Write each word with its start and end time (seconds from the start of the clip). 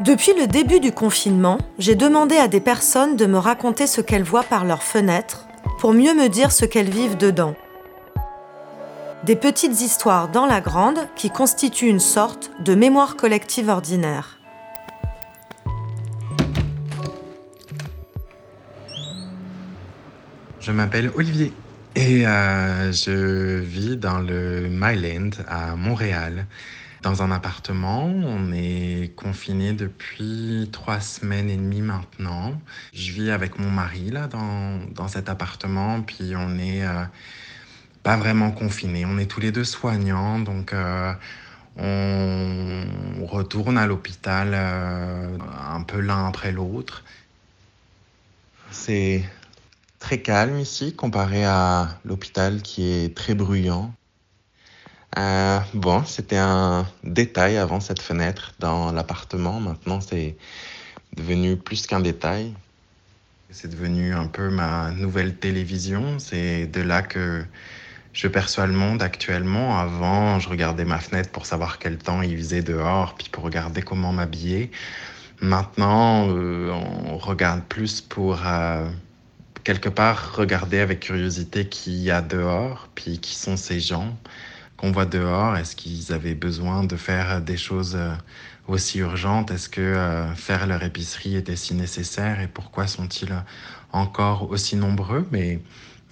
Depuis 0.00 0.32
le 0.36 0.48
début 0.48 0.80
du 0.80 0.90
confinement, 0.90 1.56
j'ai 1.78 1.94
demandé 1.94 2.36
à 2.36 2.48
des 2.48 2.58
personnes 2.58 3.14
de 3.14 3.26
me 3.26 3.38
raconter 3.38 3.86
ce 3.86 4.00
qu'elles 4.00 4.24
voient 4.24 4.42
par 4.42 4.64
leurs 4.64 4.82
fenêtres 4.82 5.46
pour 5.78 5.92
mieux 5.92 6.14
me 6.14 6.28
dire 6.28 6.50
ce 6.50 6.64
qu'elles 6.64 6.90
vivent 6.90 7.16
dedans. 7.16 7.54
Des 9.22 9.36
petites 9.36 9.80
histoires 9.80 10.28
dans 10.28 10.46
la 10.46 10.60
grande 10.60 10.98
qui 11.14 11.30
constituent 11.30 11.86
une 11.86 12.00
sorte 12.00 12.50
de 12.64 12.74
mémoire 12.74 13.14
collective 13.14 13.68
ordinaire. 13.68 14.40
Je 20.58 20.72
m'appelle 20.72 21.12
Olivier 21.14 21.52
et 21.94 22.26
euh, 22.26 22.90
je 22.90 23.60
vis 23.60 23.96
dans 23.96 24.18
le 24.18 24.66
Myland 24.68 25.30
à 25.46 25.76
Montréal 25.76 26.46
dans 27.04 27.22
un 27.22 27.30
appartement. 27.30 28.04
On 28.06 28.52
est 28.52 29.14
confiné 29.14 29.72
depuis 29.72 30.68
trois 30.72 31.00
semaines 31.00 31.50
et 31.50 31.56
demie 31.56 31.82
maintenant. 31.82 32.60
Je 32.92 33.12
vis 33.12 33.30
avec 33.30 33.58
mon 33.58 33.70
mari 33.70 34.10
là 34.10 34.26
dans, 34.26 34.80
dans 34.92 35.08
cet 35.08 35.28
appartement, 35.28 36.00
puis 36.02 36.34
on 36.36 36.58
est 36.58 36.84
euh, 36.84 37.04
pas 38.02 38.16
vraiment 38.16 38.50
confiné. 38.50 39.04
On 39.06 39.18
est 39.18 39.26
tous 39.26 39.40
les 39.40 39.52
deux 39.52 39.64
soignants, 39.64 40.38
donc 40.40 40.72
euh, 40.72 41.12
on 41.76 43.26
retourne 43.26 43.78
à 43.78 43.86
l'hôpital 43.86 44.50
euh, 44.54 45.38
un 45.70 45.82
peu 45.82 46.00
l'un 46.00 46.26
après 46.26 46.52
l'autre. 46.52 47.04
C'est 48.70 49.24
très 49.98 50.20
calme 50.20 50.58
ici 50.58 50.94
comparé 50.96 51.44
à 51.44 51.98
l'hôpital 52.04 52.62
qui 52.62 52.90
est 52.90 53.16
très 53.16 53.34
bruyant. 53.34 53.94
Euh, 55.16 55.60
bon, 55.74 56.04
c'était 56.04 56.38
un 56.38 56.86
détail 57.04 57.56
avant 57.56 57.80
cette 57.80 58.02
fenêtre 58.02 58.52
dans 58.58 58.90
l'appartement. 58.92 59.60
Maintenant, 59.60 60.00
c'est 60.00 60.36
devenu 61.16 61.56
plus 61.56 61.86
qu'un 61.86 62.00
détail. 62.00 62.52
C'est 63.50 63.68
devenu 63.68 64.12
un 64.12 64.26
peu 64.26 64.50
ma 64.50 64.90
nouvelle 64.90 65.36
télévision. 65.36 66.18
C'est 66.18 66.66
de 66.66 66.80
là 66.80 67.02
que 67.02 67.44
je 68.12 68.26
perçois 68.26 68.66
le 68.66 68.72
monde 68.72 69.02
actuellement. 69.02 69.78
Avant, 69.78 70.40
je 70.40 70.48
regardais 70.48 70.84
ma 70.84 70.98
fenêtre 70.98 71.30
pour 71.30 71.46
savoir 71.46 71.78
quel 71.78 71.98
temps 71.98 72.22
il 72.22 72.36
faisait 72.36 72.62
dehors, 72.62 73.14
puis 73.14 73.28
pour 73.30 73.44
regarder 73.44 73.82
comment 73.82 74.12
m'habiller. 74.12 74.72
Maintenant, 75.40 76.28
euh, 76.30 76.70
on 76.70 77.18
regarde 77.18 77.62
plus 77.68 78.00
pour 78.00 78.40
euh, 78.44 78.88
quelque 79.62 79.88
part 79.88 80.34
regarder 80.34 80.80
avec 80.80 81.00
curiosité 81.00 81.68
qui 81.68 81.92
y 82.02 82.10
a 82.10 82.20
dehors, 82.20 82.88
puis 82.96 83.20
qui 83.20 83.36
sont 83.36 83.56
ces 83.56 83.78
gens 83.78 84.16
qu'on 84.84 84.92
voit 84.92 85.06
dehors? 85.06 85.56
Est-ce 85.56 85.76
qu'ils 85.76 86.12
avaient 86.12 86.34
besoin 86.34 86.84
de 86.84 86.96
faire 86.96 87.40
des 87.40 87.56
choses 87.56 87.96
euh, 87.96 88.14
aussi 88.68 88.98
urgentes? 88.98 89.50
Est-ce 89.50 89.70
que 89.70 89.80
euh, 89.80 90.34
faire 90.34 90.66
leur 90.66 90.82
épicerie 90.82 91.36
était 91.36 91.56
si 91.56 91.72
nécessaire? 91.72 92.40
Et 92.40 92.48
pourquoi 92.48 92.86
sont-ils 92.86 93.34
encore 93.92 94.50
aussi 94.50 94.76
nombreux? 94.76 95.26
Mais 95.30 95.62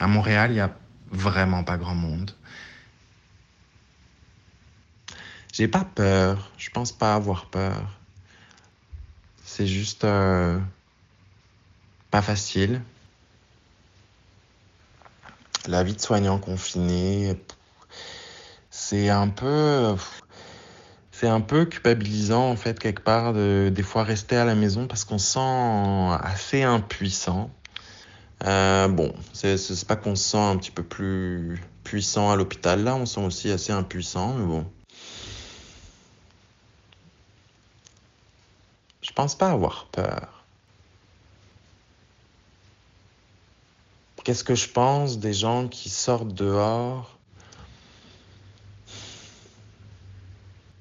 à 0.00 0.06
Montréal, 0.06 0.52
il 0.52 0.54
n'y 0.54 0.60
a 0.60 0.74
vraiment 1.10 1.64
pas 1.64 1.76
grand 1.76 1.94
monde. 1.94 2.30
J'ai 5.52 5.68
pas 5.68 5.84
peur. 5.84 6.50
Je 6.56 6.70
pense 6.70 6.92
pas 6.92 7.14
avoir 7.14 7.50
peur. 7.50 7.98
C'est 9.44 9.66
juste 9.66 10.04
euh, 10.04 10.58
pas 12.10 12.22
facile. 12.22 12.80
La 15.66 15.84
vie 15.84 15.92
de 15.92 16.00
soignant 16.00 16.38
confiné, 16.38 17.36
c'est 18.72 19.10
un 19.10 19.28
peu 19.28 19.94
c'est 21.12 21.28
un 21.28 21.42
peu 21.42 21.66
culpabilisant 21.66 22.50
en 22.50 22.56
fait 22.56 22.78
quelque 22.80 23.02
part 23.02 23.34
de 23.34 23.70
des 23.72 23.82
fois 23.82 24.02
rester 24.02 24.36
à 24.36 24.44
la 24.46 24.54
maison 24.54 24.88
parce 24.88 25.04
qu'on 25.04 25.18
se 25.18 25.34
sent 25.34 26.24
assez 26.24 26.62
impuissant. 26.62 27.50
Euh, 28.44 28.88
bon, 28.88 29.14
c'est 29.34 29.86
pas 29.86 29.96
qu'on 29.96 30.16
se 30.16 30.30
sent 30.30 30.38
un 30.38 30.56
petit 30.56 30.70
peu 30.72 30.82
plus 30.82 31.62
puissant 31.84 32.30
à 32.32 32.36
l'hôpital 32.36 32.82
là, 32.82 32.96
on 32.96 33.06
se 33.06 33.14
sent 33.16 33.24
aussi 33.24 33.50
assez 33.50 33.72
impuissant, 33.72 34.34
mais 34.34 34.46
bon. 34.46 34.66
Je 39.02 39.12
pense 39.12 39.34
pas 39.36 39.50
avoir 39.50 39.86
peur. 39.92 40.44
Qu'est-ce 44.24 44.44
que 44.44 44.54
je 44.54 44.68
pense 44.68 45.18
des 45.18 45.34
gens 45.34 45.68
qui 45.68 45.90
sortent 45.90 46.34
dehors 46.34 47.18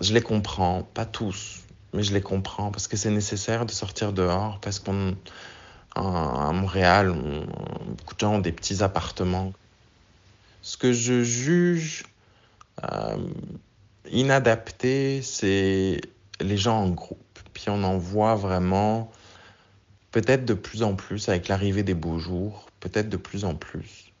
je 0.00 0.12
les 0.12 0.22
comprends, 0.22 0.82
pas 0.94 1.06
tous, 1.06 1.62
mais 1.92 2.02
je 2.02 2.12
les 2.12 2.20
comprends 2.20 2.70
parce 2.70 2.88
que 2.88 2.96
c'est 2.96 3.10
nécessaire 3.10 3.66
de 3.66 3.72
sortir 3.72 4.12
dehors 4.12 4.60
parce 4.60 4.78
qu'on 4.78 5.16
à 5.96 6.52
Montréal, 6.52 7.10
beaucoup 7.10 8.14
de 8.14 8.20
gens 8.20 8.34
ont 8.34 8.38
des 8.38 8.52
petits 8.52 8.82
appartements. 8.82 9.54
Ce 10.60 10.76
que 10.76 10.92
je 10.92 11.22
juge 11.22 12.04
euh, 12.84 13.16
inadapté, 14.10 15.22
c'est 15.22 16.00
les 16.40 16.56
gens 16.58 16.82
en 16.82 16.90
groupe. 16.90 17.38
Puis 17.54 17.64
on 17.68 17.82
en 17.82 17.96
voit 17.96 18.34
vraiment, 18.34 19.10
peut-être 20.10 20.44
de 20.44 20.52
plus 20.52 20.82
en 20.82 20.94
plus 20.94 21.30
avec 21.30 21.48
l'arrivée 21.48 21.82
des 21.82 21.94
beaux 21.94 22.18
jours, 22.18 22.66
peut-être 22.80 23.08
de 23.08 23.16
plus 23.16 23.46
en 23.46 23.54
plus. 23.54 24.12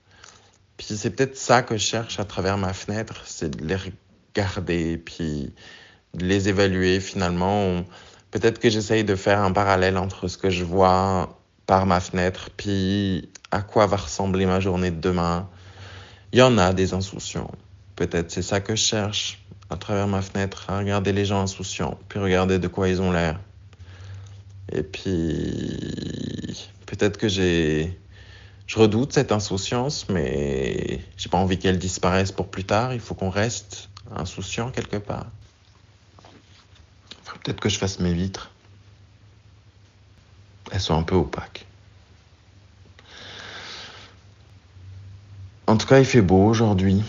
Puis 0.78 0.86
c'est 0.96 1.10
peut-être 1.10 1.36
ça 1.36 1.62
que 1.62 1.76
je 1.76 1.82
cherche 1.82 2.18
à 2.20 2.24
travers 2.24 2.56
ma 2.56 2.72
fenêtre, 2.72 3.22
c'est 3.26 3.50
de 3.50 3.66
les 3.66 3.76
garder, 4.36 4.98
puis 4.98 5.52
les 6.14 6.48
évaluer 6.48 7.00
finalement. 7.00 7.84
Peut-être 8.30 8.58
que 8.58 8.68
j'essaye 8.68 9.04
de 9.04 9.16
faire 9.16 9.40
un 9.40 9.52
parallèle 9.52 9.96
entre 9.96 10.28
ce 10.28 10.36
que 10.36 10.50
je 10.50 10.64
vois 10.64 11.38
par 11.66 11.86
ma 11.86 12.00
fenêtre, 12.00 12.50
puis 12.56 13.30
à 13.50 13.62
quoi 13.62 13.86
va 13.86 13.96
ressembler 13.96 14.46
ma 14.46 14.60
journée 14.60 14.90
de 14.90 15.00
demain. 15.00 15.48
Il 16.32 16.38
y 16.38 16.42
en 16.42 16.58
a 16.58 16.72
des 16.72 16.92
insouciants. 16.92 17.50
Peut-être 17.96 18.30
c'est 18.30 18.42
ça 18.42 18.60
que 18.60 18.76
je 18.76 18.82
cherche 18.82 19.42
à 19.70 19.76
travers 19.76 20.06
ma 20.06 20.22
fenêtre, 20.22 20.66
à 20.68 20.78
regarder 20.78 21.12
les 21.12 21.24
gens 21.24 21.40
insouciants, 21.40 21.98
puis 22.08 22.20
regarder 22.20 22.58
de 22.58 22.68
quoi 22.68 22.88
ils 22.88 23.00
ont 23.00 23.10
l'air. 23.10 23.40
Et 24.70 24.82
puis 24.82 26.56
peut-être 26.86 27.16
que 27.16 27.28
j'ai 27.28 27.98
je 28.66 28.80
redoute 28.80 29.12
cette 29.12 29.30
insouciance, 29.30 30.08
mais 30.08 31.00
j'ai 31.16 31.28
pas 31.28 31.38
envie 31.38 31.56
qu'elle 31.56 31.78
disparaisse 31.78 32.32
pour 32.32 32.48
plus 32.48 32.64
tard. 32.64 32.92
Il 32.94 33.00
faut 33.00 33.14
qu'on 33.14 33.30
reste 33.30 33.88
insouciant 34.14 34.70
quelque 34.70 34.96
part. 34.96 35.26
peut-être 37.44 37.60
que 37.60 37.68
je 37.68 37.78
fasse 37.78 37.98
mes 38.00 38.12
vitres. 38.12 38.50
Elles 40.72 40.80
sont 40.80 40.96
un 40.98 41.02
peu 41.02 41.14
opaques. 41.14 41.66
En 45.66 45.76
tout 45.76 45.86
cas, 45.86 45.98
il 45.98 46.04
fait 46.04 46.22
beau 46.22 46.44
aujourd'hui. 46.46 47.02